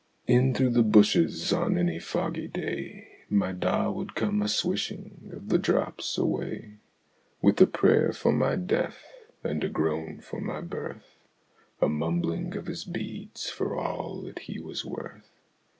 [0.25, 5.49] In through the bushes, on any foggy day, My Da would come a swishing of
[5.49, 6.79] the drops away,
[7.39, 9.03] With a prayer for my death
[9.43, 11.17] and a groan for my birth,
[11.83, 15.29] A mumbling of his beads for all that he was worth.